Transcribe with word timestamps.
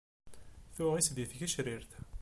Tuɣ-itt 0.75 1.13
di 1.15 1.25
tgecrirt. 1.31 1.91